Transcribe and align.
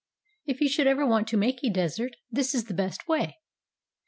If 0.47 0.61
you 0.61 0.67
should 0.67 0.87
ever 0.87 1.05
want 1.05 1.27
to 1.27 1.37
make 1.37 1.63
a 1.63 1.69
desert, 1.69 2.15
this 2.31 2.55
is 2.55 2.63
the 2.65 2.73
best 2.73 3.07
way. 3.07 3.37